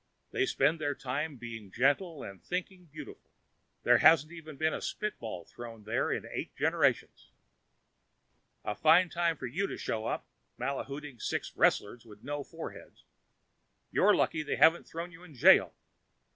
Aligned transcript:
They 0.31 0.47
spend 0.47 0.81
their 0.81 0.95
time 0.95 1.37
being 1.37 1.71
gentle 1.71 2.23
and 2.23 2.43
thinking 2.43 2.85
beautiful. 2.85 3.29
There 3.83 3.99
hasn't 3.99 4.31
even 4.31 4.57
been 4.57 4.73
a 4.73 4.81
spitball 4.81 5.45
thrown 5.45 5.83
there 5.83 6.11
in 6.11 6.25
eight 6.31 6.55
generations. 6.55 7.29
A 8.65 8.73
fine 8.73 9.09
place 9.11 9.37
for 9.37 9.45
you 9.45 9.67
to 9.67 9.77
show 9.77 10.07
up 10.07 10.25
mahouting 10.59 11.19
six 11.21 11.55
wrestlers 11.55 12.03
with 12.03 12.23
no 12.23 12.43
foreheads. 12.43 13.05
You're 13.91 14.15
lucky 14.15 14.41
they 14.41 14.55
haven't 14.55 14.87
thrown 14.87 15.11
you 15.11 15.21
in 15.23 15.35
jail. 15.35 15.75